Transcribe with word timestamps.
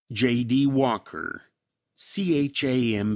J. 0.11 0.43
D. 0.43 0.65
Walker, 0.65 1.43
Cham. 1.95 3.09